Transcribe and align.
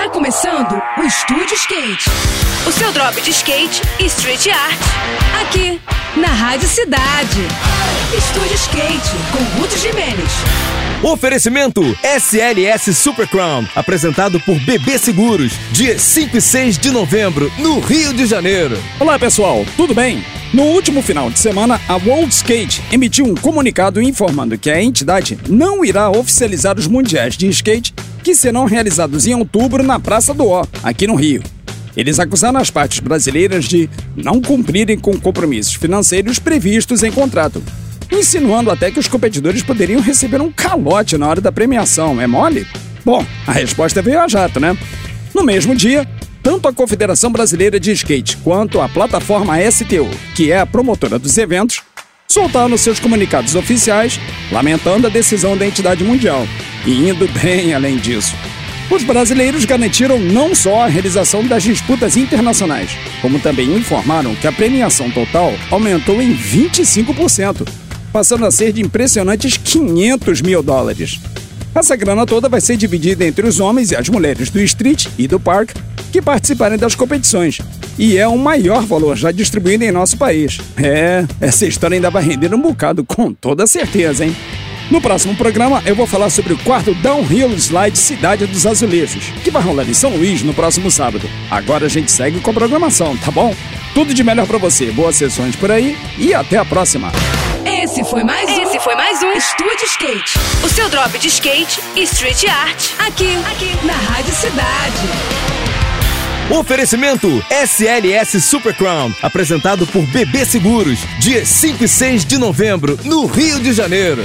Tá 0.00 0.08
começando 0.08 0.80
o 0.96 1.02
Estúdio 1.02 1.54
Skate. 1.54 2.08
O 2.66 2.72
seu 2.72 2.90
drop 2.90 3.20
de 3.20 3.32
skate 3.32 3.82
e 3.98 4.06
street 4.06 4.46
art. 4.46 4.78
Aqui, 5.42 5.78
na 6.16 6.28
Rádio 6.28 6.66
Cidade. 6.66 7.42
Estúdio 8.16 8.54
Skate, 8.54 9.10
com 9.30 9.60
Ruth 9.60 9.76
Jimenez. 9.76 10.30
Oferecimento 11.02 11.82
SLS 12.02 12.94
Super 12.94 13.28
Crown, 13.28 13.66
apresentado 13.76 14.40
por 14.40 14.58
BB 14.60 14.98
Seguros, 14.98 15.52
dia 15.70 15.98
5 15.98 16.34
e 16.34 16.40
6 16.40 16.78
de 16.78 16.90
novembro, 16.90 17.52
no 17.58 17.78
Rio 17.78 18.14
de 18.14 18.24
Janeiro. 18.24 18.82
Olá 18.98 19.18
pessoal, 19.18 19.66
tudo 19.76 19.94
bem? 19.94 20.24
No 20.52 20.62
último 20.62 21.02
final 21.02 21.30
de 21.30 21.38
semana, 21.38 21.80
a 21.86 21.96
World 21.96 22.34
Skate 22.34 22.82
emitiu 22.90 23.24
um 23.26 23.34
comunicado 23.34 24.00
informando 24.00 24.58
que 24.58 24.70
a 24.70 24.82
entidade 24.82 25.38
não 25.46 25.84
irá 25.84 26.10
oficializar 26.10 26.78
os 26.78 26.86
mundiais 26.86 27.36
de 27.36 27.48
skate 27.50 27.94
que 28.22 28.34
serão 28.34 28.64
realizados 28.64 29.26
em 29.26 29.34
outubro 29.34 29.82
na 29.82 29.98
Praça 29.98 30.32
do 30.34 30.46
Ó, 30.46 30.64
aqui 30.82 31.06
no 31.06 31.14
Rio. 31.14 31.42
Eles 31.96 32.20
acusaram 32.20 32.60
as 32.60 32.70
partes 32.70 33.00
brasileiras 33.00 33.64
de 33.64 33.90
não 34.16 34.40
cumprirem 34.40 34.98
com 34.98 35.18
compromissos 35.18 35.74
financeiros 35.74 36.38
previstos 36.38 37.02
em 37.02 37.10
contrato, 37.10 37.62
insinuando 38.10 38.70
até 38.70 38.90
que 38.90 39.00
os 39.00 39.08
competidores 39.08 39.62
poderiam 39.62 40.00
receber 40.00 40.40
um 40.40 40.52
calote 40.52 41.18
na 41.18 41.28
hora 41.28 41.40
da 41.40 41.52
premiação. 41.52 42.20
É 42.20 42.26
mole? 42.26 42.66
Bom, 43.04 43.24
a 43.46 43.52
resposta 43.52 44.02
veio 44.02 44.20
a 44.20 44.28
jato, 44.28 44.60
né? 44.60 44.76
No 45.34 45.42
mesmo 45.42 45.74
dia, 45.74 46.06
tanto 46.42 46.68
a 46.68 46.72
Confederação 46.72 47.30
Brasileira 47.30 47.78
de 47.78 47.92
Skate 47.92 48.36
quanto 48.38 48.80
a 48.80 48.88
plataforma 48.88 49.58
STU, 49.70 50.08
que 50.34 50.50
é 50.50 50.58
a 50.58 50.66
promotora 50.66 51.18
dos 51.18 51.36
eventos, 51.38 51.82
soltaram 52.30 52.76
seus 52.78 53.00
comunicados 53.00 53.54
oficiais 53.54 54.20
lamentando 54.52 55.06
a 55.06 55.10
decisão 55.10 55.56
da 55.56 55.66
entidade 55.66 56.04
mundial 56.04 56.46
e 56.86 57.08
indo 57.08 57.28
bem 57.42 57.74
além 57.74 57.96
disso. 57.96 58.34
Os 58.90 59.04
brasileiros 59.04 59.64
garantiram 59.64 60.18
não 60.18 60.54
só 60.54 60.82
a 60.82 60.86
realização 60.86 61.44
das 61.46 61.62
disputas 61.62 62.16
internacionais, 62.16 62.90
como 63.22 63.38
também 63.38 63.76
informaram 63.76 64.34
que 64.34 64.48
a 64.48 64.52
premiação 64.52 65.10
total 65.10 65.52
aumentou 65.70 66.20
em 66.20 66.36
25%, 66.36 67.68
passando 68.12 68.44
a 68.44 68.50
ser 68.50 68.72
de 68.72 68.82
impressionantes 68.82 69.56
500 69.56 70.42
mil 70.42 70.60
dólares. 70.60 71.20
Essa 71.72 71.94
grana 71.94 72.26
toda 72.26 72.48
vai 72.48 72.60
ser 72.60 72.76
dividida 72.76 73.24
entre 73.24 73.46
os 73.46 73.60
homens 73.60 73.92
e 73.92 73.96
as 73.96 74.08
mulheres 74.08 74.50
do 74.50 74.60
Street 74.60 75.06
e 75.16 75.28
do 75.28 75.38
Park 75.38 75.70
que 76.10 76.20
participarem 76.20 76.76
das 76.76 76.96
competições. 76.96 77.60
E 78.00 78.16
é 78.16 78.26
o 78.26 78.38
maior 78.38 78.86
valor 78.86 79.14
já 79.14 79.30
distribuído 79.30 79.84
em 79.84 79.92
nosso 79.92 80.16
país. 80.16 80.58
É, 80.82 81.22
essa 81.38 81.66
história 81.66 81.96
ainda 81.96 82.08
vai 82.08 82.22
render 82.22 82.54
um 82.54 82.58
bocado, 82.58 83.04
com 83.04 83.30
toda 83.30 83.66
certeza, 83.66 84.24
hein? 84.24 84.34
No 84.90 85.02
próximo 85.02 85.36
programa, 85.36 85.82
eu 85.84 85.94
vou 85.94 86.06
falar 86.06 86.30
sobre 86.30 86.54
o 86.54 86.58
quarto 86.60 86.94
Downhill 86.94 87.50
Slide 87.50 87.98
Cidade 87.98 88.46
dos 88.46 88.66
Azulejos, 88.66 89.26
que 89.44 89.50
vai 89.50 89.60
rolar 89.60 89.86
em 89.86 89.92
São 89.92 90.16
Luís 90.16 90.42
no 90.42 90.54
próximo 90.54 90.90
sábado. 90.90 91.28
Agora 91.50 91.84
a 91.84 91.88
gente 91.90 92.10
segue 92.10 92.40
com 92.40 92.50
a 92.50 92.54
programação, 92.54 93.14
tá 93.18 93.30
bom? 93.30 93.54
Tudo 93.92 94.14
de 94.14 94.24
melhor 94.24 94.46
para 94.46 94.56
você, 94.56 94.90
boas 94.90 95.16
sessões 95.16 95.54
por 95.54 95.70
aí 95.70 95.94
e 96.16 96.32
até 96.32 96.56
a 96.56 96.64
próxima. 96.64 97.12
Esse 97.66 98.02
foi 98.04 98.24
mais 98.24 98.48
um. 98.48 98.62
Esse 98.62 98.80
foi 98.80 98.94
mais 98.94 99.22
um 99.22 99.30
Estúdio 99.32 99.84
Skate. 99.84 100.38
O 100.64 100.70
seu 100.70 100.88
drop 100.88 101.18
de 101.18 101.28
skate 101.28 101.78
e 101.94 102.04
street 102.04 102.46
art. 102.46 102.92
Aqui, 103.06 103.36
aqui, 103.52 103.86
na 103.86 103.92
Rádio 103.92 104.34
Cidade. 104.34 105.59
Oferecimento 106.50 107.28
SLS 107.48 108.42
Super 108.42 108.74
Crown, 108.74 109.14
apresentado 109.22 109.86
por 109.86 110.02
BB 110.06 110.44
Seguros, 110.44 110.98
dia 111.20 111.46
5 111.46 111.84
e 111.84 111.88
6 111.88 112.24
de 112.24 112.38
novembro, 112.38 112.98
no 113.04 113.26
Rio 113.26 113.60
de 113.60 113.72
Janeiro. 113.72 114.24